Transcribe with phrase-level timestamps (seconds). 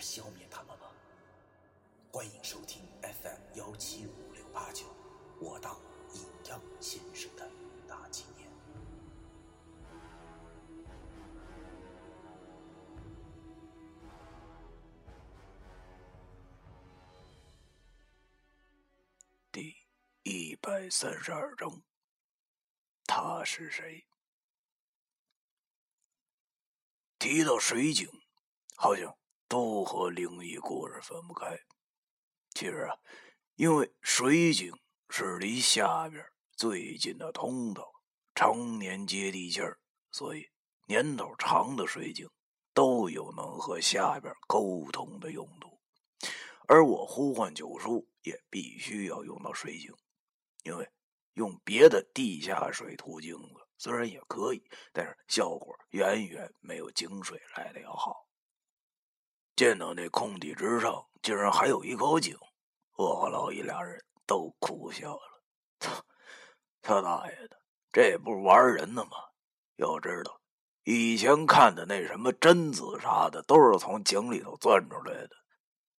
[0.00, 0.86] 消灭他们吗？
[2.10, 4.86] 欢迎收听 FM 幺七五六八九，
[5.40, 5.78] 我当
[6.14, 7.48] 阴阳先生的
[7.86, 8.50] 大纪念。
[19.52, 19.76] 第
[20.22, 21.82] 一百三十二章，
[23.04, 24.06] 他是谁？
[27.18, 28.08] 提到水井，
[28.76, 29.14] 好像
[29.50, 31.58] 都和灵异故事分不开。
[32.50, 32.96] 其实啊，
[33.56, 34.72] 因为水井
[35.08, 36.24] 是离下边
[36.56, 37.90] 最近的通道，
[38.32, 39.76] 常年接地气儿，
[40.12, 40.48] 所以
[40.86, 42.30] 年头长的水井
[42.72, 45.80] 都有能和下边沟通的用途。
[46.68, 49.92] 而我呼唤九叔也必须要用到水井，
[50.62, 50.88] 因为
[51.34, 54.62] 用别的地下水途径子虽然也可以，
[54.92, 58.29] 但是效果远远没有井水来的要好。
[59.60, 62.34] 见到那空地之上竟然还有一口井，
[62.96, 65.42] 我和老易俩人都苦笑了。
[65.80, 66.02] 操，
[66.80, 67.58] 他大爷的，
[67.92, 69.10] 这不是玩人呢吗？
[69.76, 70.40] 要知道，
[70.84, 75.36] 以前看的那什么贞子啥的，都是从井里头钻出来的。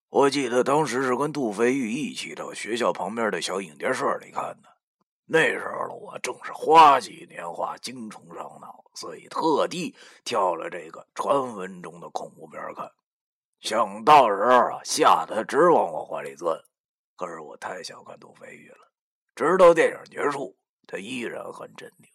[0.10, 4.70] 我记得当时是跟杜飞玉一起到学校旁边的小影碟社里看的，
[5.26, 12.92] 那时候的我正是花季年华，精虫上脑，所以特地挑了这个传闻中的恐怖片看。
[13.62, 16.60] 想到时候啊，吓得他直往我怀里钻。
[17.16, 18.92] 可是我太小看杜飞玉了，
[19.36, 22.10] 直到电影结束，他依然很镇定。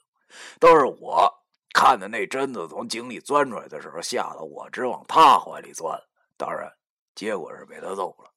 [0.60, 1.32] 都是我
[1.72, 5.98] 看的那贞子从井里钻出来的时候，吓得我直往他怀里钻。
[6.36, 6.70] 当然。
[7.14, 8.30] 结果是被他揍了。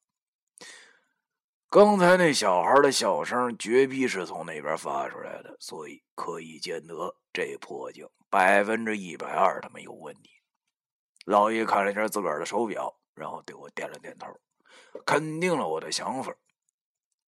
[1.70, 10.30] 刚才那小孩的笑声绝逼是从那边发出来的，所以可以见得这破井百分之一百二他妈有问题。
[11.26, 14.28] 老易看了一下自个儿的手表，然后对我点了点头，
[15.06, 16.34] 肯定了我的想法。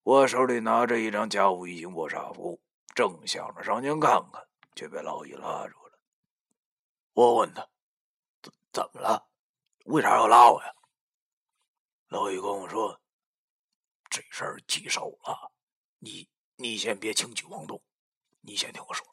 [0.04, 2.62] 我手里拿着一张家务已经卧煞符，
[2.96, 6.00] 正想着上前看看，却被老易拉住了。
[7.14, 7.68] 我问他
[8.42, 9.28] ：“怎怎么了？
[9.86, 10.74] 为啥要拉我呀？”
[12.08, 13.02] 老易跟我说
[14.10, 15.52] ：“这事儿棘手了，
[16.00, 17.84] 你你先别轻举妄动，
[18.40, 19.06] 你先听我说。”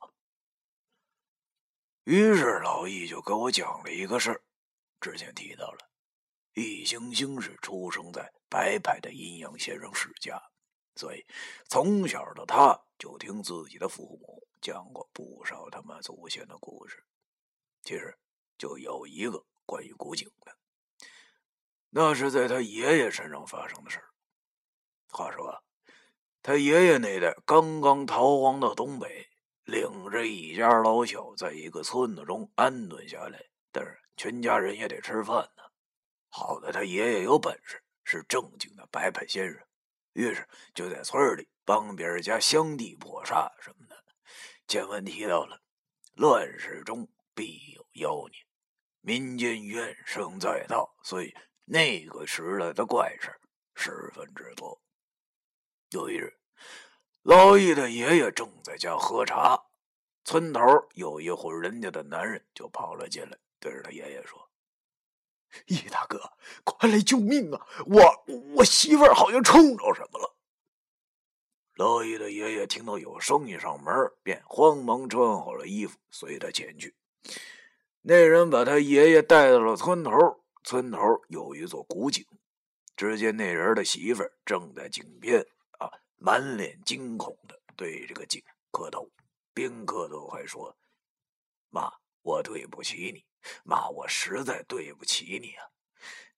[2.05, 4.43] 于是老易就给我讲了一个事儿。
[5.00, 5.91] 之前提到了，
[6.59, 10.43] 易星星是出生在白派的阴阳先生世家，
[10.95, 11.25] 所以
[11.69, 17.05] 从小的他就听自己的父母讲过不少他妈祖先的故事。
[17.83, 18.19] 其实
[18.59, 20.57] 就有一个关于古井的。
[21.91, 24.09] 那是在他爷爷身上发生的事儿。
[25.11, 25.63] 话说，
[26.43, 29.29] 他爷爷那代刚刚逃荒到东北，
[29.65, 33.43] 领着一家老小在一个村子中安顿下来。
[33.71, 35.63] 但是全家人也得吃饭呢。
[36.28, 39.61] 好在他爷爷有本事，是正经的白派先生，
[40.12, 43.97] 于是就在村里帮别人家香地破煞什么的。
[44.67, 45.61] 前文提到了，
[46.15, 48.38] 乱世中必有妖孽，
[49.00, 51.34] 民间怨声载道，所以。
[51.71, 53.31] 那个时代的怪事
[53.75, 54.81] 十分之多。
[55.91, 56.41] 有一日，
[57.21, 59.62] 老易的爷爷正在家喝茶，
[60.25, 60.62] 村头
[60.94, 64.48] 有一户人家的男人就跑了进来，对着他爷爷说
[65.67, 66.33] ：“易大哥，
[66.65, 67.67] 快来救命啊！
[67.87, 70.37] 我我媳妇儿好像冲着什么了。”
[71.77, 76.95] 老易的爷爷听到有声音上门，便慌忙穿好了衣服，随他前去。
[78.03, 80.12] 那人把他爷爷带到了村头。
[80.65, 80.99] 村头
[81.29, 82.27] 有一座古井，
[82.94, 85.41] 只见那人的媳妇儿正在井边
[85.79, 89.09] 啊，满脸惊恐的对这个井磕头，
[89.55, 90.77] 边磕头还说
[91.71, 91.91] ：“妈，
[92.21, 93.25] 我对不起你，
[93.64, 95.64] 妈，我实在对不起你啊。”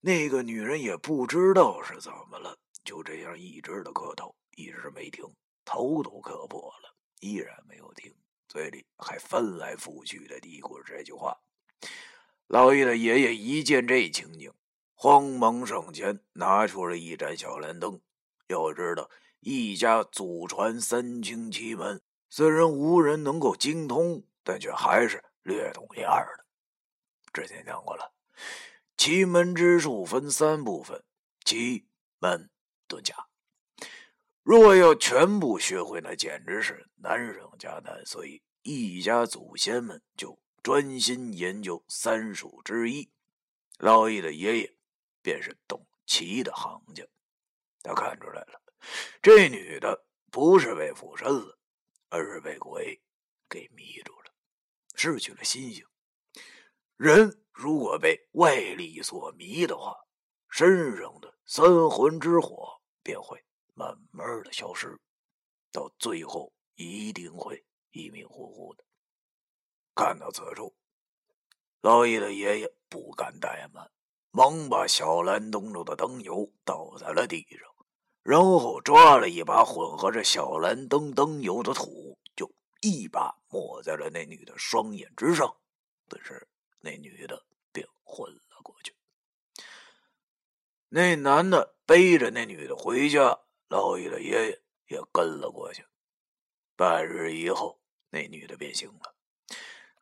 [0.03, 5.25] 那个女人也不知道是怎么了，就这样一直的磕头，一直没停，
[5.65, 8.15] 头都磕破了，依然没有停，
[8.49, 11.37] 嘴里还翻来覆去的嘀咕这句话。
[12.47, 14.51] 老易的爷爷一见这情景，
[14.95, 18.01] 慌忙上前拿出了一盏小蓝灯。
[18.49, 19.09] 要知道，
[19.41, 22.01] 一家祖传三清奇门，
[22.31, 26.40] 虽然无人能够精通，但却还是略懂一二的。
[27.33, 28.13] 之前讲过了，
[28.97, 31.05] 奇门之术分三部分：
[31.45, 31.87] 奇
[32.19, 32.51] 门
[32.89, 33.29] 遁甲。
[34.43, 38.05] 若要全部学会，那简直是难上加难。
[38.05, 43.11] 所以，一家祖先们就专心研究三术之一。
[43.79, 44.77] 老易的爷爷
[45.23, 47.07] 便是懂奇的行家，
[47.83, 48.61] 他看出来了，
[49.23, 51.59] 这女的不是被附身了，
[52.09, 53.01] 而是被鬼
[53.49, 54.33] 给迷住了，
[54.97, 55.87] 失去了心性。
[57.01, 59.97] 人如果被外力所迷的话，
[60.51, 63.43] 身上的三魂之火便会
[63.73, 65.01] 慢慢的消失，
[65.73, 68.85] 到最后一定会一迷糊糊的。
[69.95, 70.75] 看到此处，
[71.81, 73.91] 老易的爷爷不敢怠慢，
[74.31, 77.87] 忙把小蓝灯中的灯油倒在了地上，
[78.23, 85.57] 然后抓了一把混合着小蓝灯灯油的土，就一把抹在了那女的双眼之上，
[86.07, 86.47] 顿时。
[86.81, 88.95] 那女的便昏了过去。
[90.89, 93.39] 那男的背着那女的回家，
[93.69, 95.87] 老易的爷爷也跟了过去。
[96.77, 99.15] 半日以后，那女的便醒了，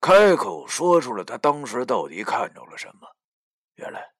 [0.00, 3.16] 开口说出了她当时到底看着了什么。
[3.74, 4.14] 原来，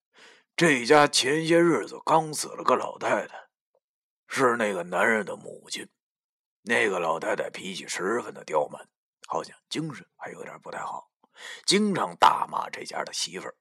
[0.56, 3.49] 这家前些日子刚死了个老太太，
[4.26, 5.88] 是那个男人的母亲。
[6.62, 8.87] 那个老太太脾气十分的刁蛮，
[9.26, 11.07] 好像精神还有点不太好。
[11.67, 13.55] 经常大骂这家的媳妇儿，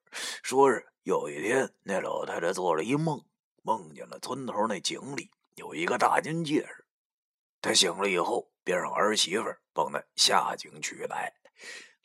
[0.44, 3.24] 说是有一天那老太太做了一梦，
[3.64, 6.86] 梦见了村头那井里有一个大金戒指。
[7.62, 11.34] 她醒了以后，便让儿媳妇帮她下井取来。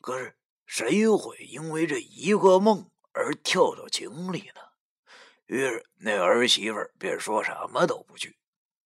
[0.01, 0.35] 可是
[0.65, 4.61] 谁会因为这一个梦而跳到井里呢？
[5.45, 8.37] 于是那儿媳妇便说什么都不去。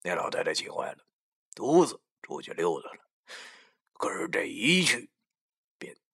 [0.04, 0.98] 那老太太气坏了，
[1.56, 3.00] 独自出去溜达了。
[3.94, 5.10] 可是这一去，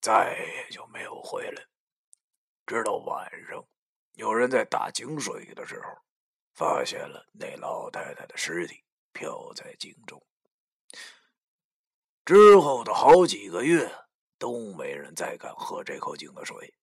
[0.03, 1.65] 再也就没有回来。
[2.65, 3.65] 直到晚上，
[4.15, 5.97] 有人在打井水的时候，
[6.53, 8.83] 发现了那老太太的尸体
[9.13, 10.21] 漂在井中。
[12.25, 13.89] 之后的好几个月，
[14.37, 16.75] 都没人再敢喝这口井的水。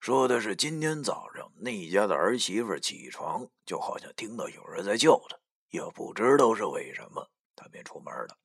[0.00, 5.38] 说的是今天早上那家的儿媳妇起床，就好像听到有人在叫她，
[5.68, 8.38] 也不知道是为什么，她便出门了，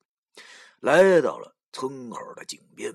[0.82, 2.94] 来到了村口的井边，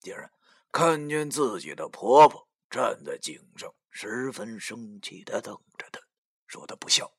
[0.00, 0.30] 竟然。
[0.74, 6.00] 看见自己的婆婆站在井上，十分生气的瞪着她，
[6.48, 7.14] 说她不孝，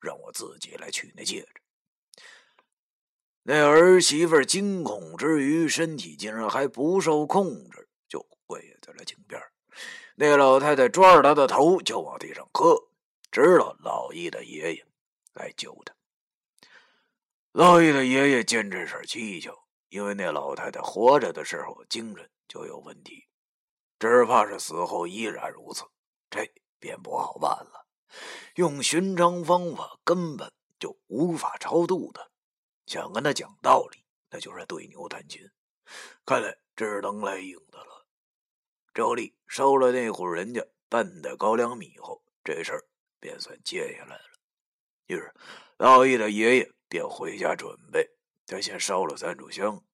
[0.00, 1.62] 让我自己来取那戒指。
[3.44, 9.40] 那儿媳妇惊恐之余，身体竟然还不受控制，就跪在了井边。
[10.16, 12.88] 那老太太抓着她的头就往地上磕，
[13.30, 14.84] 直到老易的爷爷
[15.34, 15.94] 来救她。
[17.52, 22.28] 老易的爷爷见这事蹊跷，因为那老太太活着的时候精神。
[22.50, 23.28] 就有问题，
[24.00, 25.84] 只怕是死后依然如此，
[26.28, 27.86] 这便不好办了。
[28.56, 32.28] 用寻常方法根本就无法超度他，
[32.86, 35.48] 想跟他讲道理，那就是对牛弹琴。
[36.26, 38.08] 看来只能来硬的了。
[38.92, 42.84] 照例收了那户人家半袋高粱米后，这事儿
[43.20, 44.24] 便算接下来了。
[45.06, 45.32] 于是
[45.76, 48.10] 老易的爷爷便回家准备，
[48.44, 49.84] 他先烧了三炷香。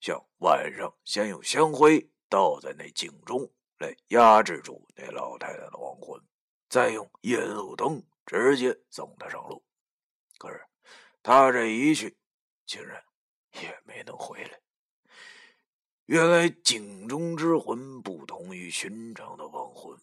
[0.00, 6.22] 像晚上先用香灰倒在那井中，来压制住那老太太的亡魂，
[6.68, 9.64] 再用引路灯直接送她上路。
[10.38, 10.64] 可是
[11.22, 12.16] 他这一去，
[12.64, 13.02] 竟然
[13.54, 14.60] 也没能回来。
[16.06, 20.00] 原来井中之魂不同于寻常的亡魂，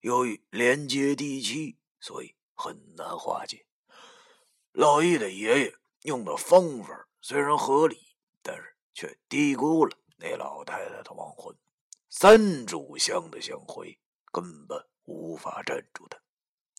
[0.00, 3.66] 由于连接地气，所以很难化解。
[4.72, 8.11] 老易的爷爷用的方法虽然合理，
[8.94, 11.56] 却低估了那老太太的亡魂，
[12.10, 13.98] 三炷香的香灰
[14.30, 16.18] 根本无法镇住她。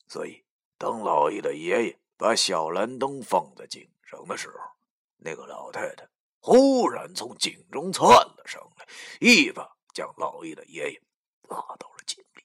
[0.08, 0.44] 所以，
[0.78, 4.56] 当老易的爷爷把小蓝灯放在井上的时候，
[5.18, 6.08] 那个老太太
[6.40, 8.88] 忽然从井中窜了上来，
[9.20, 11.02] 一把将老易的爷爷
[11.50, 12.44] 拉到了井里。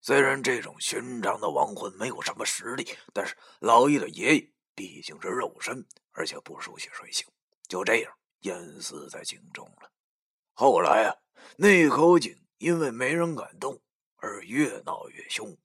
[0.00, 7.26] 虽然这种寻常的亡魂没有什么实力，但是老易的爷爷毕竟是肉身，而且不熟悉水性，
[7.68, 8.15] 就这样。
[8.40, 9.90] 淹死在井中了。
[10.52, 11.16] 后来啊，
[11.56, 13.80] 那口井因为没人敢动，
[14.16, 15.56] 而越闹越凶。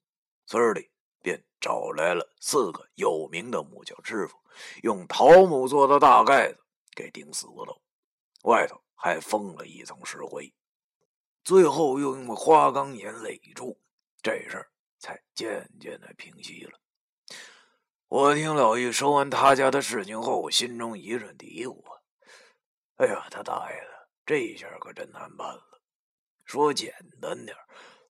[0.46, 0.90] 村里
[1.22, 4.36] 便找来了四个有名的木匠师傅，
[4.82, 6.58] 用桃木做的大盖子
[6.94, 7.80] 给顶死了，
[8.42, 10.52] 外头还封了一层石灰，
[11.44, 13.80] 最后又用花岗岩垒住，
[14.20, 16.78] 这事儿才渐渐的平息了。
[18.08, 21.82] 我听老易说完他家的事情后，心中一阵嘀咕。
[22.96, 25.80] 哎呀，他大爷的，这一下可真难办了。
[26.44, 27.56] 说简单点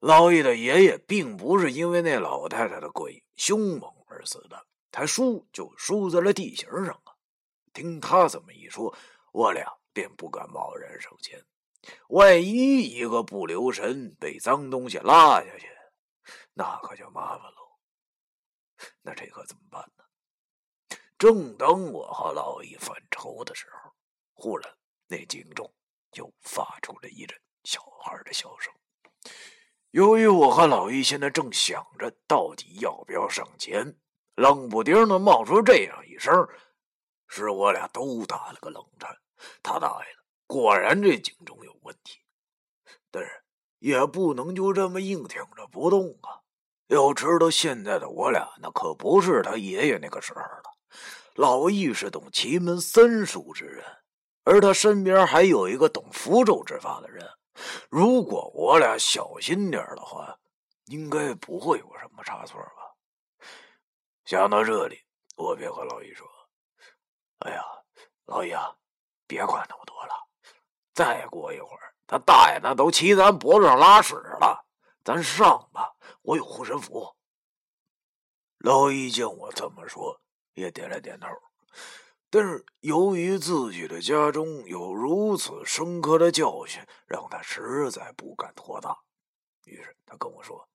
[0.01, 7.15] 老易的爷爷并不是因为那老太太的鬼凶猛而死的，他输就输在了地形上啊！
[7.73, 8.95] 听他这么一说，
[9.33, 11.43] 我俩便不敢贸然上前，
[12.09, 15.69] 万一一个不留神被脏东西拉下去，
[16.53, 17.79] 那可就麻烦喽。
[19.03, 20.97] 那这可怎么办呢？
[21.17, 23.82] 正当我和老易犯愁的时候，
[24.33, 24.71] 忽然
[25.07, 25.73] 那井中
[26.15, 28.73] 又发出了一阵小孩的笑声。
[29.91, 33.97] 由于我和老易现在正想着到底要不要上前，
[34.37, 36.33] 冷不丁的冒出这样一声，
[37.29, 39.17] 使我俩都打了个冷颤。
[39.63, 42.21] 他大爷的，果然这井中有问题，
[43.11, 43.31] 但是
[43.81, 46.41] 也不能就这么硬挺着不动啊！
[46.89, 50.63] 要知道现在的我俩那可不是他爷爷那个时候了。
[51.35, 53.85] 老易是懂奇门三术之人，
[54.45, 57.29] 而他身边还有一个懂符咒之法的人。
[57.91, 60.39] 如果我俩小心点的话，
[60.87, 63.47] 应该不会有什么差错吧？
[64.25, 65.05] 想到这里，
[65.37, 66.27] 我便和老易说
[67.41, 67.63] ：“哎呀，
[68.25, 68.75] 老易啊，
[69.27, 70.15] 别管那么多了。
[70.95, 74.67] 再过一会儿，他大爷那都骑咱脖子上拉屎了。
[75.05, 77.15] 咱上吧，我有护身符。”
[78.59, 80.21] 老易见我这么说，
[80.55, 81.27] 也点了点头。
[82.35, 88.97] 但是由于自己的家中有如此深刻的教训，让他实在不敢托大。
[89.67, 90.67] 于是他跟我说：“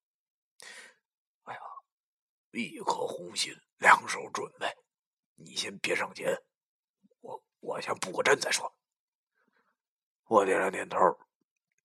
[1.45, 1.59] 哎呀，
[2.51, 4.67] 一颗红心，两手准备，
[5.33, 6.31] 你先别上前，
[7.21, 8.71] 我我先布个阵再说。”
[10.29, 10.97] 我点了点头，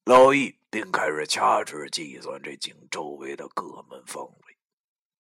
[0.04, 4.58] 老易便开始掐指计算这井周围的各门方位。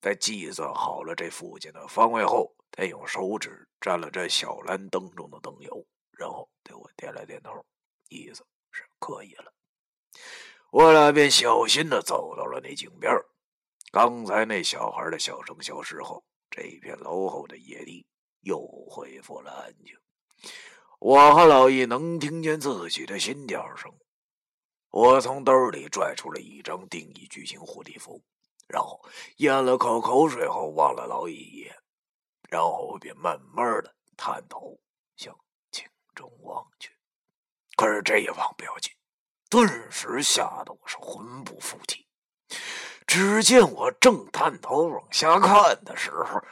[0.02, 7.52] 在计算好了这附近的方位后，他用手指沾了这小蓝灯中的灯油，然后对我点了点头，
[8.08, 9.52] 意思是可以了。
[10.70, 13.12] 我俩便小心的走到了那井边。
[13.92, 18.06] 刚才那小孩的笑声消失后，这片楼后的野地
[18.40, 19.94] 又恢复了安静。
[20.98, 23.92] 我和老易能听见自己的心跳声。
[24.88, 28.22] 我从兜里拽出了一张定义巨型护体符。
[28.66, 29.04] 然后
[29.36, 31.76] 咽了口口水后，望了老易一眼，
[32.52, 34.78] 然后便慢慢的探头
[35.16, 35.34] 向
[35.70, 36.90] 井中望去。
[37.76, 38.92] 可是这一望不要紧，
[39.48, 42.06] 顿时吓得我是魂不附体。
[43.06, 46.42] 只见我正探头往下看的时候，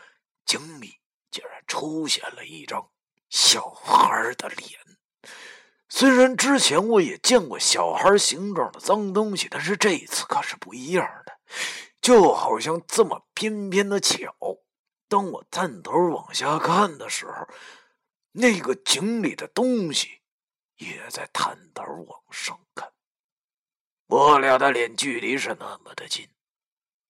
[0.46, 2.90] 井里竟然出现了一张
[3.28, 4.80] 小孩的脸。
[5.90, 11.36] 虽然之前我也见过小孩形状的脏东西，但是这次可是不一样的。
[12.00, 14.34] 就好像这么偏偏的巧，
[15.10, 17.48] 当我探头往下看的时候，
[18.30, 20.20] 那个井里的东西
[20.76, 22.92] 也在探头往上看。
[24.06, 26.28] 我俩的脸距离是那么的近，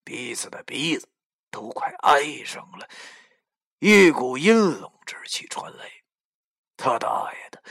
[0.03, 1.07] 彼此的鼻子
[1.51, 2.89] 都快挨上了，
[3.81, 5.91] 一股阴冷之气传来。
[6.79, 7.63] 他大爷的！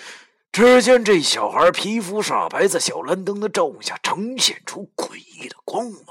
[0.52, 6.06] 只见这小孩皮肤煞白，在小蓝灯的照下，呈现出诡异的光芒。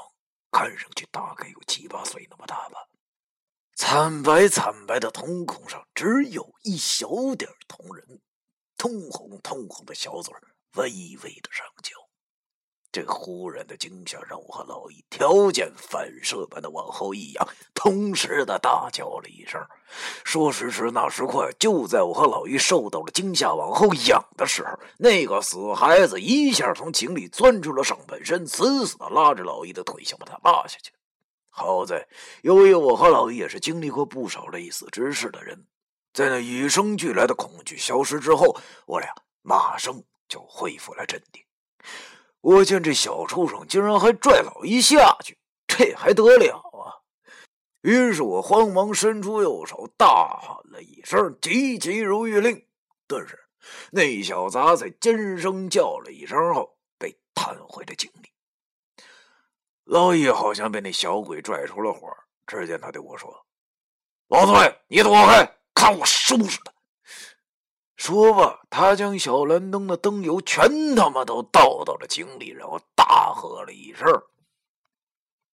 [0.51, 2.88] 看上去大概有七八岁那么大吧，
[3.79, 7.07] 惨白惨白的瞳孔上只有一小
[7.37, 8.21] 点瞳仁，
[8.77, 10.35] 通红通红的小嘴
[10.75, 10.83] 微
[11.23, 11.95] 微的上翘。
[12.91, 19.65] 这忽然的惊吓让我和老易条件反射般的往后一仰，同时的大叫了一声。
[20.25, 30.91] 说时迟，那时快，就在我和老易受到了惊吓往后仰的时候，那个死孩子一下从井里钻出了上半身，死死的拉着老易的腿，想把他拉下去。
[31.59, 32.07] 好在，
[32.43, 35.67] 由于我和老易也是经历过不少类似之事的人，
[36.13, 39.13] 在那与生俱来的恐惧消失之后，我俩
[39.43, 41.43] 马上就恢复了镇定。
[42.41, 45.37] 我见这小畜生竟然还拽老易下去，
[45.67, 47.03] 这还得了啊！
[47.81, 52.65] 于是我慌忙伸出右手，大喊了一声“急急如律令”。
[53.09, 53.37] 顿时，
[53.91, 58.31] 那小杂在尖声叫了一声后，被弹回了井里。
[59.89, 62.15] 老易好像被那小鬼拽出了火，
[62.47, 63.47] 只见他对我说
[64.29, 66.75] ：“老崔，你躲开，看我收拾他。”
[67.97, 74.07] 说罢，他将小蓝灯的灯油全他妈都倒到了井里，然后大喝了一声：“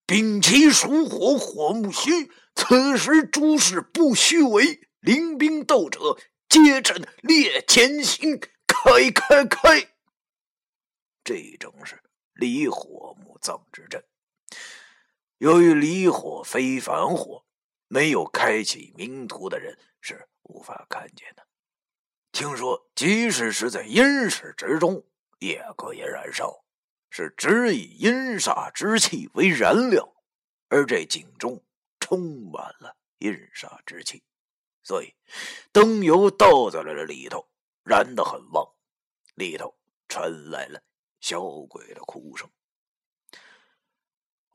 [0.05, 4.81] 丙奇属火，火木虚，此时诸事不虚为。
[4.99, 6.17] 临兵斗者，
[6.49, 8.37] 皆阵列前行，
[8.67, 9.93] 开开开！”
[11.23, 14.03] 这正是离火木葬之阵。
[15.37, 17.45] 由于离火非凡火，
[17.87, 21.45] 没有开启明图的人是无法看见的。
[22.31, 25.05] 听说，即使是在阴室之中，
[25.39, 26.63] 也可以燃烧。
[27.17, 30.17] 是只以阴煞之气为燃料，
[30.67, 31.63] 而这井中
[31.97, 34.21] 充满了阴煞之气，
[34.83, 35.15] 所以
[35.71, 37.47] 灯油倒在了这里头，
[37.85, 38.69] 燃得很旺，
[39.35, 39.73] 里头
[40.09, 40.81] 传来了
[41.21, 42.49] 小鬼的哭声。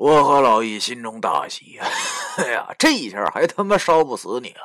[0.01, 1.87] 我和老易心中大喜呀！
[2.41, 4.63] 哎呀，这一下还他妈烧不死你啊。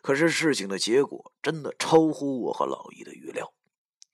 [0.00, 3.52] 可是事情的结果真的超乎我和老易的预料。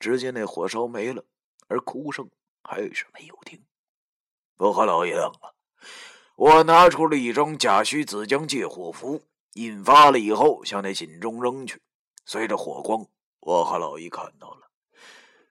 [0.00, 1.25] 只见那火烧没了，
[1.69, 2.28] 而哭声
[2.64, 3.62] 还是没有停。
[4.57, 5.54] 我和老易愣了。
[6.35, 11.80] 我拿出了一张假虚子江借火符，引发了以后向那井中扔去。
[12.26, 13.07] 随着火光，
[13.38, 14.69] 我和老易看到了，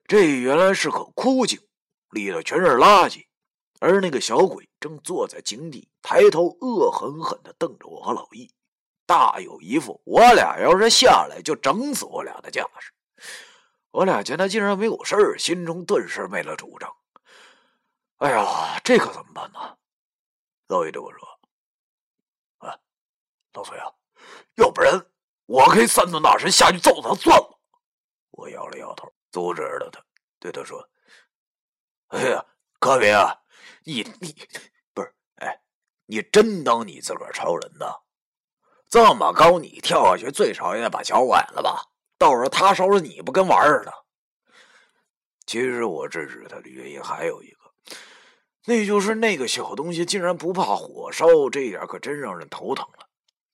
[0.05, 1.57] 这原来是口枯井，
[2.11, 3.27] 里头全是垃圾。
[3.79, 8.53] 而那个小鬼正坐在井底，抬头恶狠狠地瞪着我和老易，
[9.05, 12.93] 大有一副我俩要是下来就整死我俩的架势。
[13.91, 16.93] 我俩见他竟然没有事儿，心中顿时没了主张。
[18.17, 19.77] 哎呀，这可怎么办呢？
[20.67, 21.39] 老易对我说
[22.59, 22.77] ：“啊，
[23.53, 23.91] 老崔啊，
[24.55, 25.03] 要不然
[25.45, 27.59] 我跟三尊大神下去揍他算了。”
[28.31, 30.03] 我摇了摇头，阻止了他，
[30.37, 30.87] 对他说
[32.09, 32.45] ：“哎呀，
[32.79, 33.35] 可别啊！”
[33.83, 34.35] 你你
[34.93, 35.61] 不是哎，
[36.05, 37.85] 你真当你自个儿超人呢？
[38.87, 41.85] 这么高，你跳下去最少也得把脚崴了吧？
[42.17, 43.93] 到时候他烧了你不跟玩似的。
[45.45, 47.71] 其实我制止他的原因还有一个，
[48.65, 53.07] 那就是那个小东西竟然不怕火烧，这一点可真让人头疼了。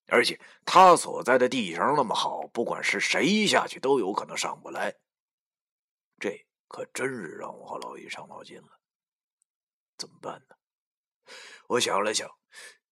[0.08, 4.94] 而且他所在的地形那么好，不管是谁下去都有可能上不来。
[6.18, 8.75] 这可真是让我和老易伤脑筋了。
[9.96, 10.56] 怎么办呢？
[11.68, 12.30] 我想了想，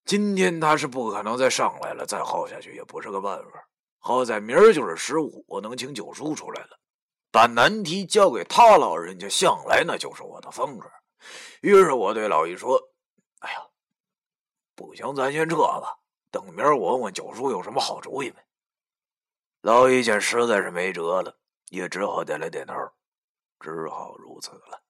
[0.03, 3.67] 今天他是不可能再上来了，再耗下去也不是个办法。
[3.97, 6.79] 好在明儿就是十五，我能请九叔出来了，
[7.31, 10.89] 把难题交给他老人家，向来那就是我的风格。
[11.61, 12.79] 于是我对老易说
[13.39, 13.65] ：“哎呀，
[14.75, 15.97] 不行，咱先撤吧，
[16.29, 18.35] 等明儿我问问九叔有什么好主意没。”
[19.61, 21.39] 老易见实在是没辙了，
[21.69, 22.73] 也只好点了点头，
[23.59, 24.83] 只好如此了。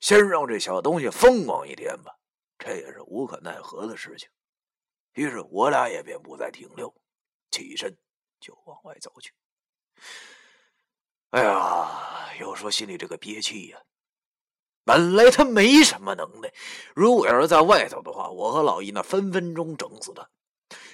[0.00, 2.16] 先让这小东西风光一天吧，
[2.58, 4.28] 这也是无可奈何的事情。
[5.14, 6.94] 于是我俩也便不再停留，
[7.50, 7.96] 起身
[8.38, 9.32] 就往外走去。
[11.30, 13.78] 哎呀，要说心里这个憋气呀！
[14.84, 16.52] 本来他没什么能耐，
[16.94, 20.28] 如果要是在外头的话，我和老易那分分钟整死他。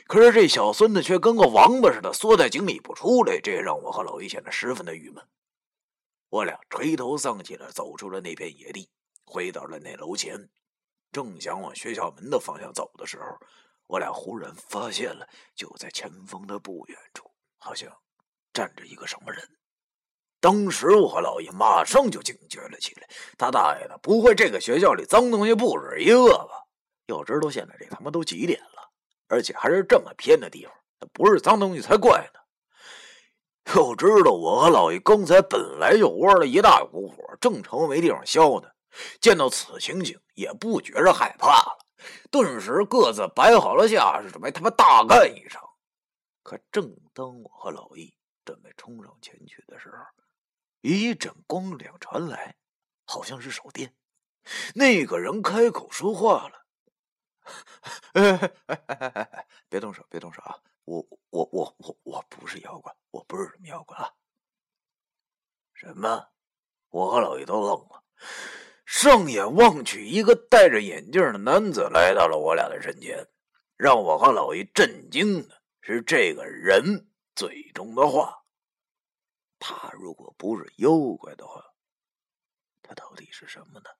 [0.06, 5.22] 可是这小孙子却跟个王八似的缩在井里不出来，这让我和老易显得十分的郁闷。
[6.32, 8.88] 我俩垂头丧气的走出了那片野地，
[9.26, 10.48] 回到了那楼前，
[11.12, 13.26] 正想往学校门的方向走的时候，
[13.86, 17.94] 我俩忽然发现了，就在前方的不远处，好像
[18.50, 19.46] 站着一个什么人。
[20.40, 26.64] 当时我和老爷马上就警觉了起来：“他大爷的，不会这个学校里脏东西不止一个吧？
[27.08, 28.90] 要知道现在这他妈都几点了，
[29.28, 32.40] 而且还是这么偏的地方，那不是脏东西才怪呢。”
[33.74, 38.68] 要知道，我和老爷刚才本来就窝了一大股火，正愁没地方消呢。
[39.20, 41.78] 见到此情景，也不觉着害怕了，
[42.30, 45.62] 顿时各自摆好了架势，准备他妈大干一场。
[46.42, 48.12] 可正当我和老易
[48.44, 49.96] 准备冲上前去的时候，
[50.80, 52.56] 一阵光亮传来，
[53.06, 53.94] 好像是手电。
[54.74, 56.66] 那个人开口说话了
[58.14, 60.98] ：“哎哎哎哎哎，别动手，别动手啊！”我
[61.30, 64.12] 我我我我不是妖怪，我不是什么妖怪啊！
[65.74, 66.28] 什么？
[66.88, 68.04] 我和老爷都愣了，
[68.84, 73.26] 上眼望去，一个戴着眼镜的男子来到了我俩的身前。
[73.76, 78.44] 让我和老爷震惊的是，这个人嘴中的话。
[79.58, 81.74] 他如果不是妖怪的话，
[82.82, 83.90] 他到底是什么呢？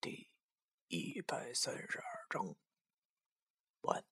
[0.00, 0.30] 第
[0.88, 2.54] 一百三十二章
[3.82, 4.04] 完。